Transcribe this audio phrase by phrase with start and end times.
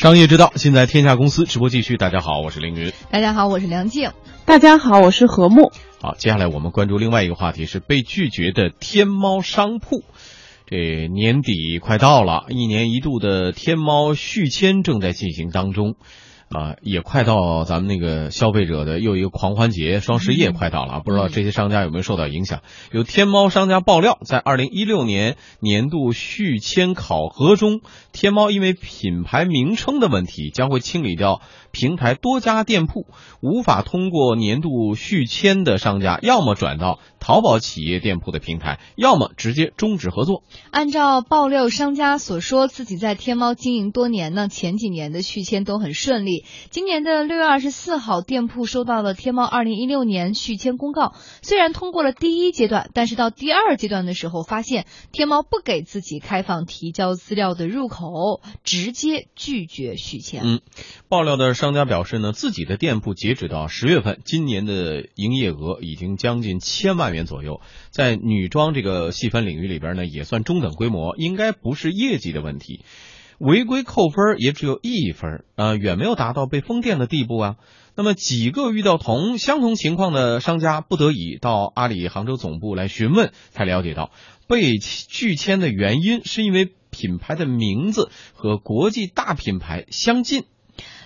[0.00, 1.98] 商业之道，尽在天下公司直播继续。
[1.98, 2.90] 大家好，我是凌云。
[3.10, 4.12] 大家好，我是梁静。
[4.46, 5.72] 大家好，我是何木。
[6.00, 10.02] 好，接下来我们关注另外一个话题，是被拒绝的天猫商铺。
[10.64, 15.96] 这年底快到了，一年一度的天猫续签正在进行当中。
[16.50, 20.98] 啊，也快到咱们那个消费者的又一个狂欢节，双十一也快到了啊！
[20.98, 22.62] 不知道这些商家有没有受到影响？
[22.90, 33.06] 有天猫商家爆料，在二零一六年年度续签考核中，天猫因为品牌名称的问题，将会清理掉平台多家店铺，
[33.40, 40.42] 无法通过年度续签的商家，要么转到淘宝企业店铺的平台，要么直接终止合作。
[40.72, 46.39] 按照爆料商家所说，自己在天猫经营多年呢，前几年的续签都很顺利。
[46.70, 51.14] 今年的六月二十四号，店铺收到了天猫二零一六年续签公告。
[51.42, 60.42] 虽然通过了第一阶段，但是到第二阶段的时候，发现天猫不给自己开放提交资料的入口，直接拒绝续签。
[60.44, 60.60] 嗯，
[61.08, 67.60] 爆料的商家表示呢，自己的店铺截止到十月份，今年的营业额已经将近千万元左右，
[67.90, 72.84] 在女装这个细分领域里边呢，也算中等规模，应该不是业绩的问题。
[73.40, 77.56] 违规扣分也只有一分，呃，远没有达到被封店的地步啊。
[77.96, 84.10] 那么几个遇到同相同情况的商家，不得已到阿里杭州总部来询问，才了解到
[84.46, 90.44] 被拒签的原因是因为品牌的名字和国际大品牌相近。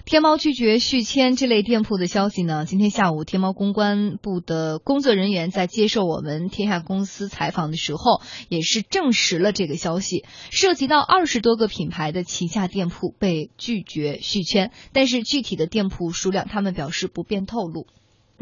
[0.07, 2.67] 天猫拒绝续签这类店铺的消息呢？
[2.67, 10.27] 今天下午，天猫公关部的工作人员在接受我们天下公司采访的时候，也是证实了这个消息。
[10.51, 17.87] 涉及到二十多个品牌的旗下店铺被拒绝续签，但是具体的店铺数量，他们表示不便透露。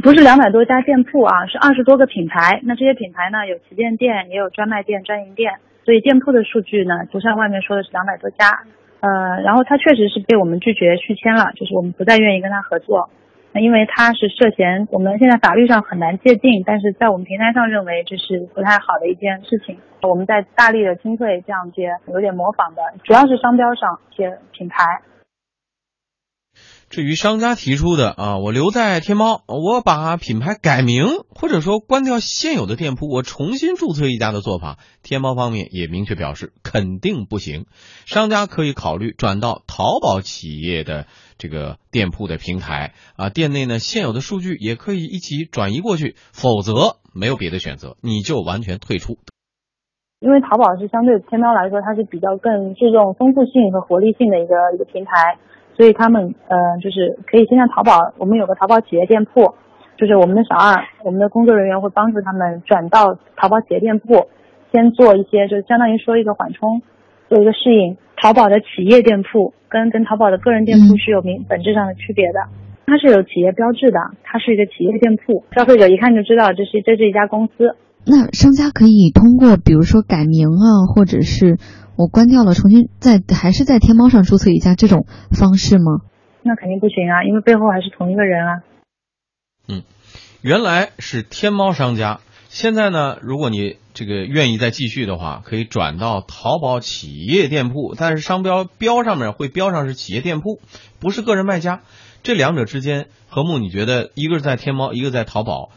[0.02, 2.60] 不是两百多家店铺啊，是二十多个品牌。
[2.64, 5.52] 那这些品牌呢，有旗舰店，也有专卖店、专营店，
[5.84, 8.66] 所以店铺的数据呢，不像外面说的是两百多家。
[9.02, 13.10] 呃，然后他确实是被我们拒绝续签了，就是我们不再愿意跟他合作。
[13.52, 19.76] 那因为他是涉嫌，我们现在法律上很难界定，但是在我们平台上认为这是不太好的一件事情。
[20.02, 25.02] 我们在大力的清退这样些有点模仿的，主要是商标上一些品牌。
[26.92, 37.64] 至于商家提出的啊，我留在天猫，我把品牌改名，或者说关掉现有的店铺，我重新注册一家的做法，天猫方面也明确表示肯定不行。
[38.04, 41.06] 商家可以考虑转到淘宝企业的
[41.38, 49.16] 这个店铺的平台啊，店内呢现有的数据也可以一起转移过去，否则没有别的选择，你就完全退出。
[50.20, 55.38] 因为淘宝是相对天猫来说，它是比较更注重丰富性和活力性的一个一个平台。
[55.82, 59.52] 所以他们呃，就是可以先在淘宝，我们有个淘宝企业店铺，
[59.98, 64.28] 就是我们的小二，我们的工作人员会帮助他们转到淘宝企业店铺，
[64.70, 66.82] 先做一些，就是相当于说一个缓冲，
[67.28, 67.96] 做一个适应。
[68.14, 72.38] 淘宝的企业店铺跟跟淘宝的个人店铺是有明本质上的区别的，
[72.86, 77.74] 它是有企业标志的，它是一个企业店铺，消费者一看就知道这是这是一家公司。
[78.06, 81.58] 那商家可以通过比如说改名啊，或者是。
[81.96, 86.00] 我关掉了，重新在还是在天猫上注册一家这种方式吗？
[86.42, 88.62] 那肯定不行啊，因为背后还是同一个人啊。
[89.68, 89.82] 嗯，
[90.40, 100.60] 原来是天猫商家，现在呢，如果你这个愿意再继续的话，可以转到淘宝企业店铺，但是商标标上面会标上是企业店铺，
[100.98, 101.82] 不是个人卖家。
[102.22, 105.70] 这两者之间，和睦，你觉得一个是在天猫，一个在淘宝？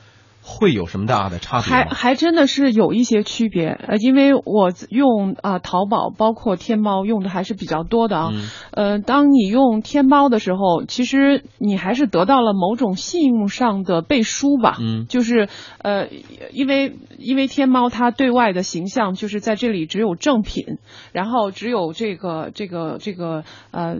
[0.48, 8.32] 会有什么大的差别还还真的是有一些区别，呃，因为我用啊淘宝包括天猫用的还是比较多的啊，
[8.72, 16.10] 呃，当你用天猫的时候，其实你还是得到了某种信用上的背书吧，嗯，就是呃，
[16.52, 20.78] 因为因为天猫它对外的形象就是在这里只有正品，
[21.12, 23.96] 然后只有这个这个这个呃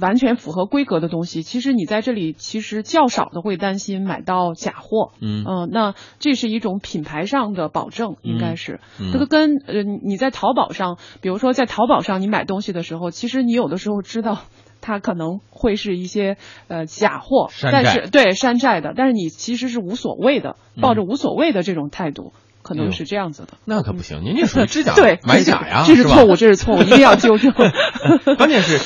[0.00, 5.41] 完全符合规格的东西，其实你在这里其实较少的会担心买到假货，嗯。
[5.46, 8.80] 嗯，那这是一种品牌上的保证，应该是
[9.12, 14.38] 这个跟呃你在淘宝上，比如说在淘宝上你买东西的时候，其实你有的时候知道
[14.80, 16.36] 它可能会是一些
[16.68, 22.32] 呃假货，但是对山寨的，但是你其实是无所谓的，抱着无所谓的这种态度。
[22.64, 27.52] 可能是这样子的，那可不行，您这属于知 假对买假呀，这是错误，这是错误，一定要纠正。
[28.38, 28.78] 关键是，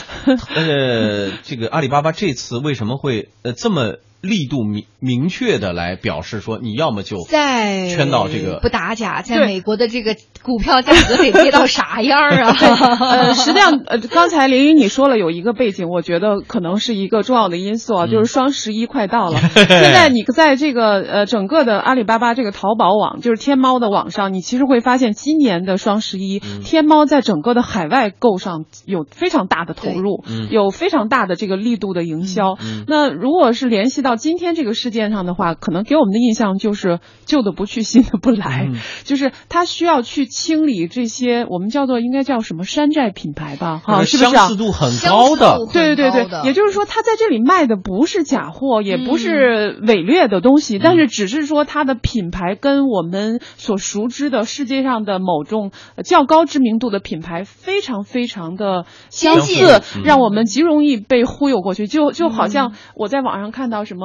[0.55, 12.57] 呃，这个阿里巴巴这次为什么会呃这么力度明明确的来表示说，你要么就在圈到这个不打假，在美国的这个股票价格得跌到啥样啊？
[13.11, 19.39] 呃，实际上，呃，刚才林云你说了有一个背景，我觉得可能是一个重要的因素啊，就是双十一快到了。
[19.55, 32.57] 现在你在这个呃整个的阿里巴巴这个淘宝网，就是天猫的网上，你其实会发现今年的双十一，天猫在整个的海外购上有非常大的投入，有非常大的这个力度的营销。
[32.89, 38.71] 那如果是联系到今天这个事件上的话，可能给我们的印象就是旧的不去，新的不来，
[39.05, 44.31] 就是他需要去清理这些我们叫做应该叫什么山寨品牌吧，哈，是不是？
[44.31, 55.73] 相似度很高的，对对对对，也就是说他在这里卖的不是假货，也不是伪劣的东西，但是只是说它的品牌跟我们所熟知的世界上的某种
[56.05, 63.96] 较高知名度的品牌非常非常的相似，让我们极容易被忽悠过去，就就好像我在网上看到什么。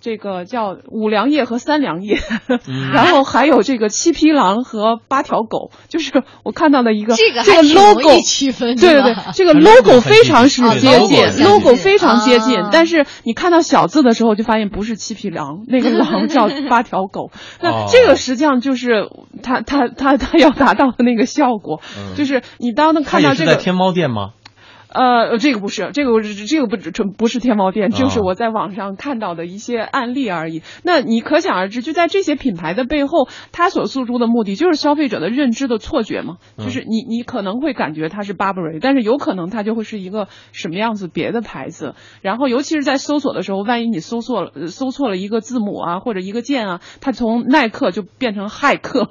[0.00, 2.18] 这个叫五粮液和三粮液，
[2.92, 17.30] 然后还有这个七匹狼和八条狗，就是我看到的一个这个这个 logo 区分，对对对，这个 logo 非常是接近，logo 非常接近，但是你看到小字的时候就发现不是七匹狼，那个狼 叫八条狗，
[17.60, 19.08] 那这个实际上就是
[19.42, 21.80] 他他他他要达到的那个效果，
[22.16, 24.30] 就是你当看到这个天猫店吗？
[24.92, 30.62] 呃，这个不是，这个我这个不纯不是天猫店，就是我在网上看到的一些案例而已。
[30.82, 36.38] 那你可想而知，就在这些品牌的背后，它所诉诸的目的就是消费者的认知的错觉嘛。
[36.58, 41.94] 就是你你可能会感觉它是 Burberry，但是有可能它就会是一个什么样子别的牌子。
[42.20, 49.06] 然后尤其是在搜索的时候，万一你搜错了搜错了一个字母啊，或者一个键啊，它从耐克就变成骇客，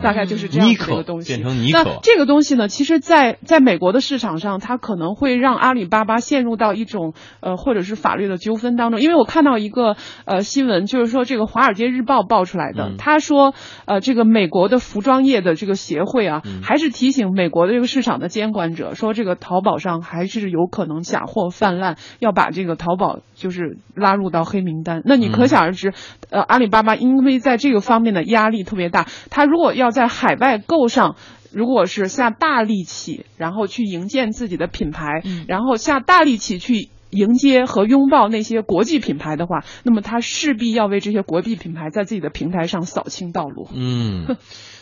[0.00, 1.34] 大概就是这样子一个东西。
[1.34, 1.82] 变成尼克。
[1.82, 5.15] 那这个东西呢，其实在在美国的市场上，它可能。
[5.16, 9.00] 会让阿里巴巴陷入到一种呃，或者是法律的纠纷当中。
[9.00, 9.96] 因为我看到一个
[10.26, 13.54] 呃新闻，就是说这个《华尔街日报》爆出来的，他说
[13.86, 25.00] 呃，这个美国的服装业的这个协会啊，还是提醒美国的这个市场的监管者，说这个淘宝上还是有可能假货泛滥，要把这个淘宝就是拉入到黑名单。
[25.06, 25.94] 那你可想而知，
[26.28, 31.16] 呃，阿里巴巴因为在这个方面的压力特别大，他如果要在海外购上。
[31.56, 43.70] 如果是下大力气，然后去营建自己的品牌，然后下大力气去迎接和拥抱那些国际品牌的话，那么他势必要为这些国际品牌在自己的平台上扫清道路。
[43.72, 44.36] 嗯，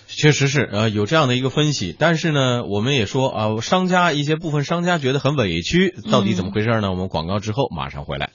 [0.09, 1.95] 确实是，呃，有这样的一个分析。
[1.97, 6.91] 但是呢，我们也说啊，商家一些部分商家觉得很委屈，到底怎么回事呢？
[6.91, 8.31] 我们广告之后马上回来。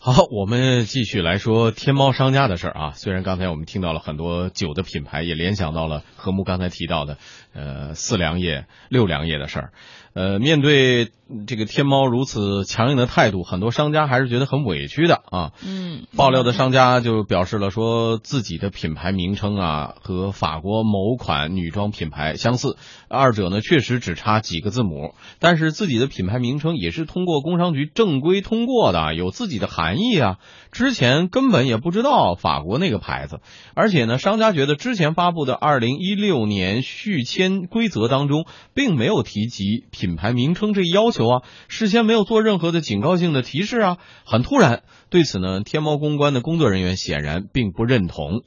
[0.00, 2.92] 好，我们继续来说天猫商家的事儿啊。
[2.92, 7.18] 虽然刚才我们听到了很多酒的品牌，也联想到了和睦刚才提到的，
[7.58, 9.72] 呃，四粮液、六粮液的事儿。
[10.14, 11.10] 呃，面对
[11.46, 15.52] 这个天猫如此强硬的态度，很多商家还是觉得很委屈的啊。
[15.64, 22.76] 嗯，爆料的商家就表示了，说自己的品牌名称啊和法国某款女装品牌相似，
[23.08, 30.38] 二者呢确实只差几个字母，但是自己的品牌名称也是通过工商局正规通过的，有自己的含义啊。
[30.72, 33.40] 之前根本也不知道法国那个牌子，
[33.74, 41.34] 而且呢，商家觉得之前发布的二零一六年续签规则当中并没有提及品牌名称这一要求啊，
[41.68, 44.82] 事先没有做任何的警告性的提示啊，很突然。
[45.10, 48.42] 对此呢，天猫公关的工作人员显然并不认同。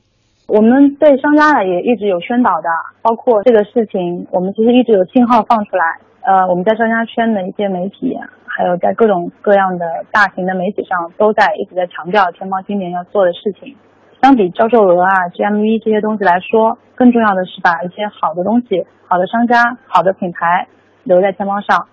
[0.48, 2.70] 我们对商家呢也一直有宣导的，
[3.02, 6.02] 包括这个事情，我们其实一直有信号放出来。
[6.22, 8.18] 呃，我们在商家圈的一些媒体。
[8.54, 13.78] 还有在各种各样的大型的媒体上，都在一直在强调天猫今年要做的事情。
[14.22, 20.68] 相比销售额啊、GMV 这些东西来说，更重要的是把一些好的东西、好的商家、好的品牌
[21.04, 21.88] 留在天猫上。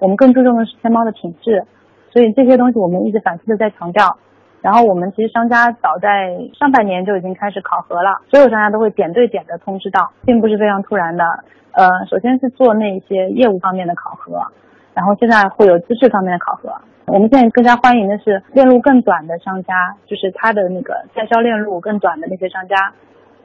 [0.00, 1.64] 我们更注重的是天猫的品质，
[2.10, 4.18] 所以这些东西我们一直反复的在强调。
[4.60, 11.24] 然后我们其实商家早在上半年就已经开始考核了，所有商家都会点对点的通知到，并不是非常突然的。
[11.70, 14.42] 呃，首先是做那些业务方面的考核。
[14.94, 16.70] 然后现在会有资质方面的考核。
[17.06, 22.94] 我们现在更加欢迎的是链路更短的商家，就是他的那个在销链路更短的那些商家，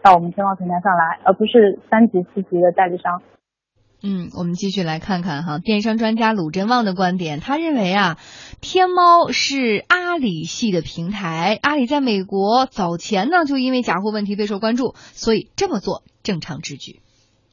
[0.04, 3.24] 到我们天猫平台上来，而不是三级、四级的代理商。
[4.04, 8.18] 嗯，我们继续来看看哈，电商专家鲁振旺的观点，他认为啊，
[8.62, 17.00] 天猫是阿里系的平台，阿里在美国早前呢就因为假货问题备受关注，所以这么做正常之举。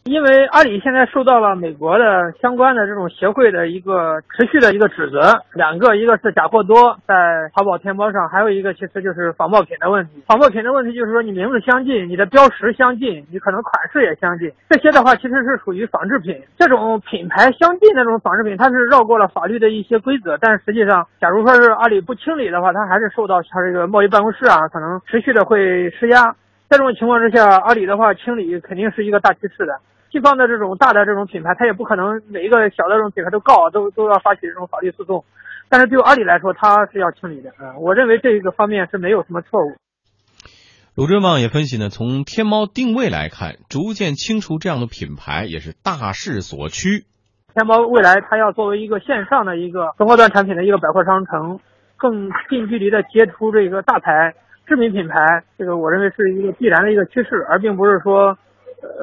[0.04, 10.20] 因为阿里现在受到了美国的相关的这种协会的一个持续的一个指责，两个，一个是假货多，在淘宝天猫上，还有一个其实就是仿冒品的问题。
[10.26, 16.36] 仿冒品的问题就是说你名字相近，你的标识相近，你可能款式也相近，这些的话其实是属于仿制品。
[16.58, 26.34] 这种品牌相近的这种仿制品，它是绕过了法律的一些规则，但是实际上，假如说是阿里不清理的话，它还是受到它这个贸易办公室啊，可能持续的会施压。
[26.68, 29.78] 这种情况之下，阿里的话清理肯定是一个大趋势的。
[30.12, 35.24] 西方的这种大的这种品牌，它也不可能每一个小的这种品牌都告，都都要发起这种法律诉讼。
[35.70, 37.50] 但是对阿里来说，它是要清理的。
[37.58, 39.72] 嗯，我认为这个方面是没有什么错误。
[40.94, 47.06] 鲁振旺也分析呢，从天猫定位来看，逐渐清除这样的品牌也是大势所趋。
[47.54, 51.58] 天猫未来它要作为一个线上的一个中高端产品的一个百货商城，
[51.96, 54.34] 更近距离的接触这个大牌。
[54.64, 58.36] 知名品牌，这个我认为是一个必然的一个趋势，而并不是说，呃，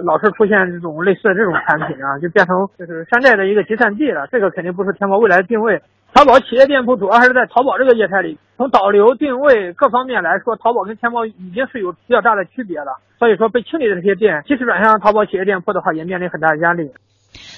[0.04, 4.28] 老是出现这种类似的这种产品啊，就变成就是山寨的一个集散地了。
[4.28, 5.82] 这个肯定不是天猫未来的定位。
[6.14, 12.98] 淘宝企业店铺主要还是在淘宝这个业态里，从导流、定位各方面来说，淘宝跟天猫已经是有比较大的区别了。
[13.20, 16.90] 所以说，被清理的这些店，即使转向淘宝企业店铺的话，也面临很大的压力。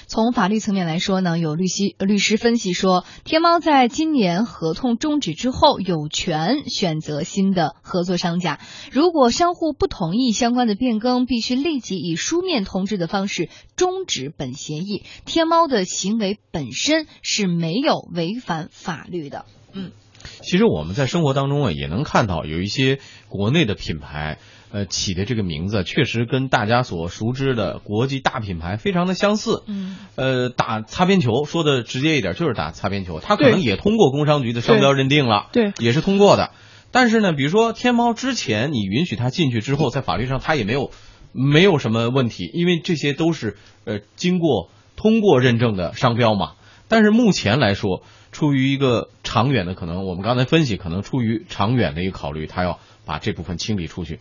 [0.06, 8.60] 从法律层面来说呢，有律师律师分析说，天猫在今年合同终止之后，有权选择新的合作商家。
[8.90, 15.04] 如果商户不同意相关的变更，必须立即以书面通知的方式终止本协议。
[15.24, 19.44] 天猫的行为本身是没有违反法律的。
[19.72, 19.92] 嗯，
[20.42, 22.98] 其实我们在生活当中啊，也能看到有一些
[23.28, 24.38] 国内的品牌。
[24.72, 29.62] 呃，起的这个名字确实跟大家所熟知的国际大品牌非常的相似。
[29.66, 33.20] 嗯，呃，打擦边球，说的直接一点就是打擦边球。
[33.20, 36.52] 他可能也通过工商局的商标认定了，对，也是通过的。
[36.90, 40.90] 但是呢，比如说天猫之前你允许他进去之后，在法律上他也没有
[41.32, 46.52] 没有什么问题，因为这些都是呃经过通过认证的商标嘛。
[46.88, 48.02] 但是目前来说，
[48.32, 54.18] 出于一个长远的可能，我们刚才分析，可能出于长远的一个考虑，他要把这部分清理出去。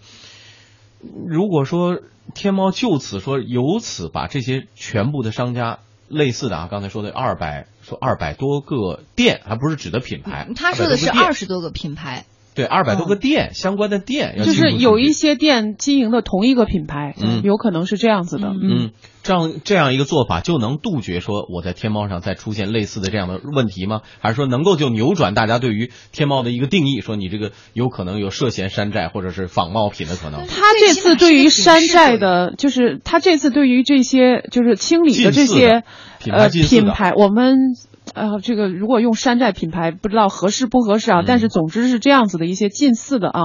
[1.28, 2.00] 如果说
[2.34, 12.26] 天猫就此说由此把这些全部的商家类似的啊，刚才说的二百说二百多个店，还不是指的品牌，他说的是二十多个品牌。
[12.54, 18.92] 对，二百多个店相关的店，就是有一些店经营的同一个品牌，嗯，有可能是这样子的，嗯，
[19.24, 24.02] 这样这样一个做法就能杜绝说我在天猫上再出现类似的这样的问题吗？
[24.20, 30.46] 还是说能够就扭转大家对于天猫的一个定义，说你这个有可能有涉嫌山寨或者是仿冒品的可能？
[30.48, 35.84] 他这次对于山寨的，就是他这次对于这些就是清理的这些
[36.30, 37.76] 呃品牌，我们。
[38.14, 41.24] 呃，这个如果用山寨品牌，不知道合适不合适啊？
[41.26, 43.42] 但是总之是这样子的一些近似的啊。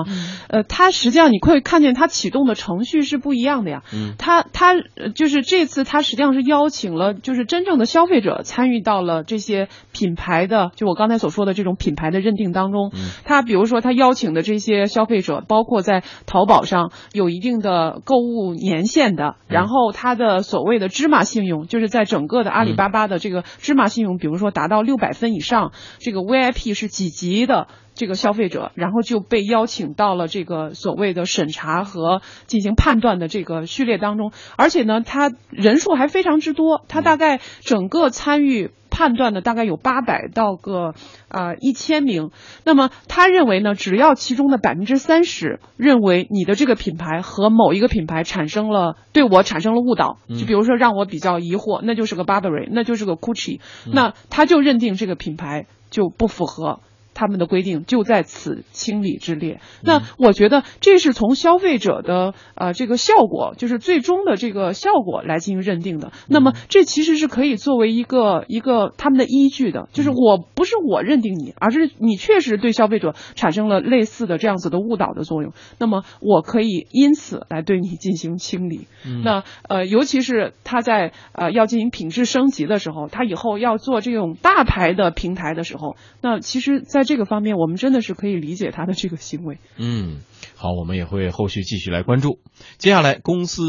[0.49, 3.83] 呃，它实际上你可以看见它启动的程序是不一样的呀。
[3.95, 4.15] 嗯。
[4.19, 4.75] 它它
[5.15, 12.91] 就是这次它实际上是邀请了就是真正的消费者参与到了这些品牌的就我刚才所说的这种品牌的认定当中。
[12.93, 13.11] 嗯。
[13.25, 24.51] 它比如说它邀请的这些消费者，包括在淘宝上有一定的购物年限的，然后它的所谓的芝麻信用，就是在整个的阿里巴巴的这个芝麻信用，比如说。
[24.57, 38.71] 达到六百分以上，这个 VIP 是几级的这个消费者，然后就被邀请到了这个所谓的审查和进行判断的这个序列当中，而且呢，他人数还非常之多，他大概整个参与。
[38.97, 40.95] 判断的大概有八百到个
[41.29, 42.31] 啊一千名，
[42.65, 56.81] 那么他认为呢，只要其中的百分之三十认为你的这个品牌和某一个品牌产生了对我产生了误导，就比如说让我比较疑惑，那就是个 Burberry，那就是个 Gucci，那他就认定这个品牌就不符合。
[57.17, 59.59] 他们的规定就在此清理之列。
[59.83, 66.13] 那我觉得这是从消费者的呃这个效果，就是最终的这个效果来进行认定的。
[66.29, 75.55] 那么这其实是可以作为一个一个他们的依据的，就是我不是我认定你，而是你确实对消费者产生了类似的这样子的误导的作用。
[75.79, 78.87] 那么我可以因此来对你进行清理。
[79.25, 89.59] 那呃，尤其是他在呃要进行品质升级的时候，他以后要做这种大牌的平台的时候，那其实在这个方面，我们真的是可以理解他的这个行为。
[89.79, 90.21] 嗯，
[90.57, 92.41] 好，我们也会后续继续来关注。
[92.77, 93.63] 接下来，公司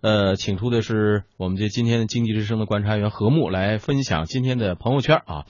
[0.00, 5.44] 呃，请出的是我们这今天的经济之声的观察员何木来分享今天的朋友圈啊。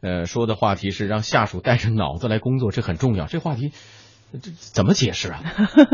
[0.00, 3.26] 呃，说的话题是让下属带着脑子来工作，这很重要。
[3.26, 3.70] 这话题
[4.40, 5.40] 这怎么解释啊？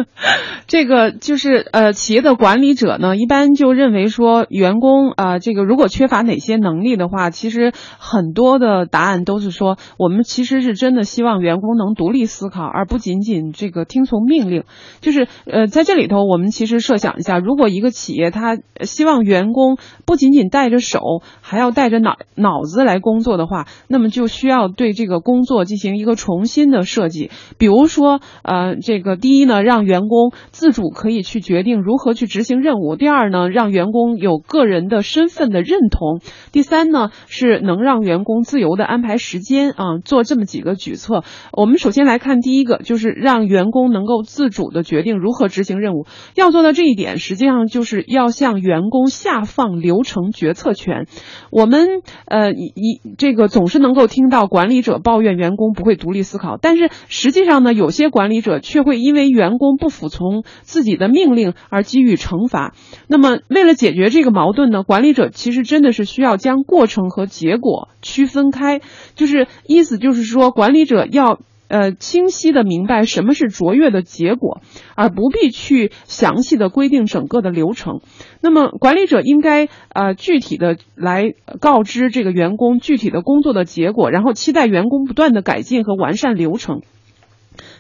[0.68, 14.64] 这个就是呃，企业的管理者呢，一般就认为说，员工啊，这个如果缺乏哪些能力的话，其实很多的答案都是说，我们其实是真的希望员工能独立思考，而不仅仅这个听从命令。
[15.00, 21.00] 就是呃，在这里头，我们其实设想一下，如果一个企业他希望员工不仅仅带着手，
[21.40, 28.21] 还要带着脑脑子来工作的话，那么就需要对这个工作进行一个重新的设计，比如说。
[28.42, 36.18] 呃，这个第一呢，让员工自主可以去决定如何去执行任务；第二呢，让员工有个人的身份的认同；
[36.52, 41.25] 第三呢，是能让员工自由的安排时间啊，做这么几个举措。
[41.52, 46.06] 我们首先来看第一个，就是让员工能够自主的决定如何执行任务。
[46.35, 51.06] 要做到这一点，实际上就是要向员工下放流程决策权。
[51.50, 51.87] 我们
[52.26, 62.75] 呃一这个总是能够听到管理者抱怨员工不会独立思考，但是实际上呢，有些管管理者却会因为员工不服从自己的命令而给予惩罚。
[63.06, 68.80] 那么，为了解决这个矛盾呢，管理者其实真的是需要将过程和结果区分开。
[69.14, 74.62] 就是意思就是说，管理者要呃清晰的明白什么是卓越的结果，
[74.96, 78.00] 而不必去详细的规定整个的流程。
[78.40, 86.82] 那么，管理者应该呃具体的来告知这个员工具体的工作的结果，然后期待员工不断的改进和完善流程。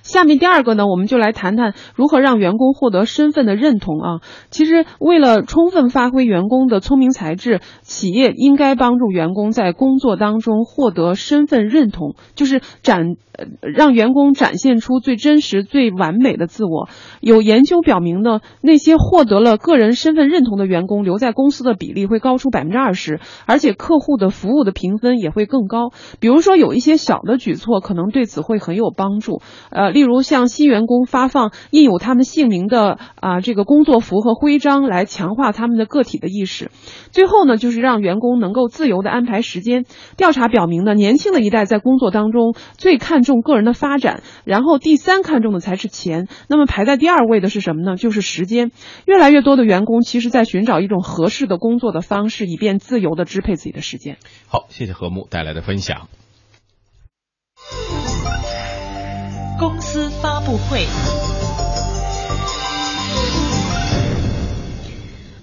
[0.08, 4.20] 下面第二个呢，我们就来谈谈如何让员工获得身份的认同啊。
[4.48, 13.16] 其实，为了充分发挥员工的聪明才智，企业应该帮助员工在工作当中获得身份认同，就是展
[13.60, 16.88] 让员工展现出最真实、最完美的自我。
[17.20, 25.90] 有研究表明呢，那些获得了个人身份认同的员工留在公司的比例会高出百分之二十，而且客户的服务的评分也会更高。
[26.18, 29.97] 比如说，有一些小的举措可能对此会很有帮助，呃。
[29.98, 36.70] 例如，向新员工发放印有他们姓名的啊这个工作服和徽章，来强化他们的个体的意识。
[37.10, 39.86] 最后呢，就是让员工能够自由的安排时间。
[40.16, 46.28] 调查表明呢，年轻的一代在工作当中最看重个人的发展，然后第三看重的才是钱。
[46.48, 47.96] 那么排在第二位的是什么呢？
[47.96, 48.70] 就是时间。
[49.04, 54.16] 越来越多的员工其实在寻找一种合适的工作的方式，以便自由的支配自己的时间。
[54.46, 56.06] 好，谢谢何木带来的分享。
[59.88, 60.86] 司发布会。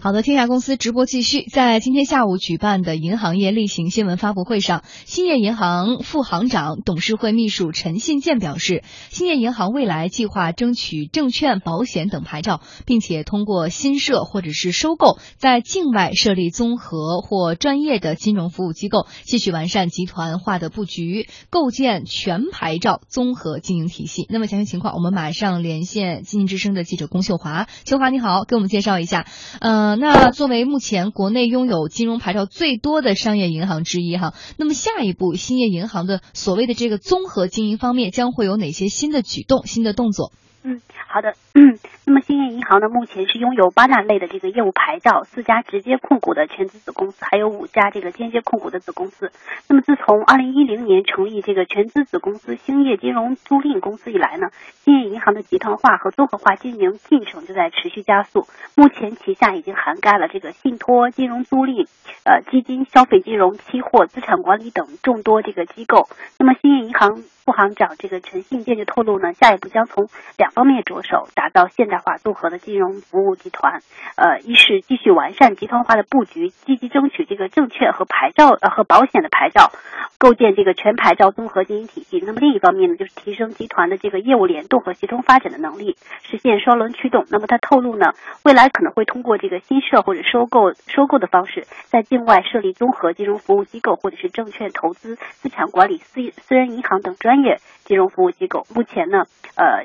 [0.05, 1.45] 好的，天下公司直播继续。
[1.47, 24.27] 在今天下午举办的银行业例行新闻发布会上，兴业银行副行长、董事会秘书陈信建表示，兴业银行未来计划争取证券、保险等牌照，并且通过新设或者是收购在境外设立综合或专业的金融服务机构，继续完善集团化的布局，构建全牌照综合经营体系。
[24.29, 27.65] 那么详细情况，我们马上连线经济之声的记者龚秀华。
[27.85, 29.25] 秀华你好，给我们介绍一下。
[29.59, 40.31] 呃那作为目前国内拥有金融牌照最多的商业银行之一哈，那么下一步兴业银行的所谓的这个综合经营方面将会有哪些新的举动、新的动作？
[40.63, 41.35] 嗯，好的。
[41.53, 49.31] 嗯那么兴业银行呢，目前是拥有八大类的这个业务牌照，四家直接控股的全资子公司，还有五家这个间接控股的子公司。
[49.67, 54.49] 那么自从二零一零年成立这个全资子公司兴业金融租赁公司以来呢，
[54.83, 58.45] 兴业银行的集团化和综合化经营进程就在持续加速。
[58.75, 61.87] 目前旗下已经涵盖了这个信托、金融租赁、
[62.23, 66.07] 呃基金、消费金融、期货、资产管理等众多这个机构。
[66.37, 67.23] 那么兴业银行。
[67.45, 73.81] 副行长这个陈信建就透露呢，下一步将从两方面着手，打造现代化综合的金融服务集团。
[74.15, 79.71] 呃，一是继续完善集团化的布局，积极争取这个证券和牌照呃和保险的牌照，
[80.17, 82.21] 构建这个全牌照综合经营体系。
[82.25, 87.25] 那么另一方面呢，就是提升集团的这个业务联动和协同发展的能力，实现双轮驱动。
[87.29, 97.15] 那么他透露呢，未来可能会通过这个新设或者收购收购的方式，在境外设立综合金融服务机构，或者是证券投资、资产管理、私私人银行等。
[97.17, 99.23] 专业金融服务机构目前呢，
[99.55, 99.83] 呃，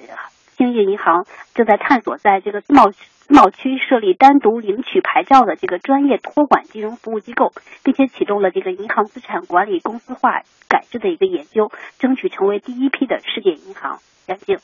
[0.60, 14.00] 兴业银行正在探索在这个自贸自贸区设立单独领取牌照的这个专业托管金融服务机构，并且启动了这个银行资产管理公司化改制的一个研究，争取成为第一批的世界银行。
[14.26, 14.58] 杨静，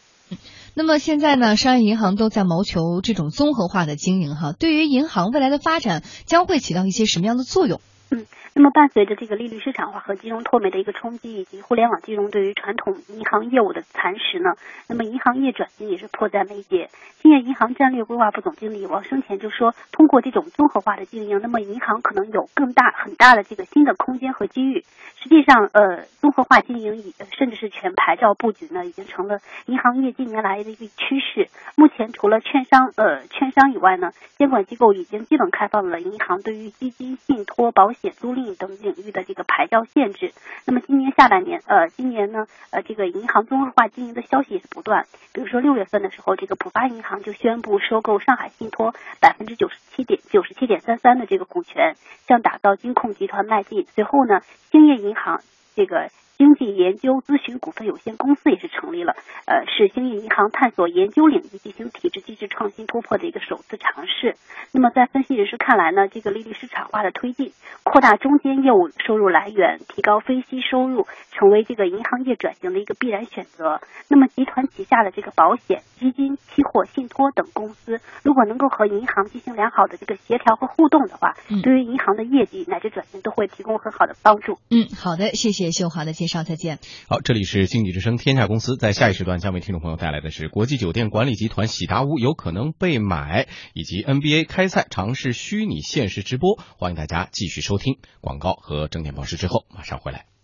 [0.75, 7.81] 那么现在呢，商业银行都在谋求这种综合化的经营哈，对于银行未来的发展将会起到一些什么样的作用？
[8.11, 14.55] 嗯，那么伴随着这个利率市场化和金融脱媒的一个冲击，以及互联网金融对于传统银行业务的蚕食呢，
[14.89, 16.89] 那么银行业转型也是迫在眉睫。
[17.21, 24.85] 兴业银行战略规划部总经理王生前就说，通过这种综合化的经营，那么银行可能有更大很大的这个新的空间和机遇。
[25.19, 31.49] 实际上，呃，综合化经营以甚至是全牌照布局呢，已经成了银行业近年来的一个趋势。
[31.75, 40.33] 目前除了券商呃券商以外呢，监管机构已经基本开放了银行对于基金、信托、保险、租赁等领域的这个牌照限制。
[40.65, 45.07] 那么今年下半年，呃，今年呢，呃，这个银行综合化经营的消息也是不断。
[45.33, 53.87] 比如说六月份的时候，这个浦发银行就宣布收购上海信托百分之九十七点九十七点三三的这个股权，向打造金控集团迈进。
[53.95, 55.41] 随后呢，兴业银行
[55.75, 56.11] 这个。
[56.37, 59.15] 经济研究咨询股份有限公司也是成立了，
[59.47, 64.37] 呃，是兴业银行探索研究领域进行体制机制创新突破的一个首次尝试。
[64.73, 67.53] 那么，在分析人士看来呢，这个利率市场化的推进，
[67.85, 73.81] 扩大中间业务收入来源，提高非息收入，成为这个银行业转型的一个必然选择。
[74.11, 84.59] 那么，集团旗下的这个保险、基金、期货、信托等公司，如果能够和银行进行良好的这个协调和互动的话，对于银行的业绩乃至转型都会提供很好的帮助。
[84.71, 86.81] 嗯，好的，谢谢秀华的介介绍再见。
[87.09, 96.59] 好，这里是经济之声天下公司，在下一时段将为听众朋友带来的是国际酒店管理集团喜达屋有可能被买，以及 NBA 开赛尝试虚拟现实直播。
[96.79, 100.36] 欢迎大家继续收听广告和整点报时之后马上回来。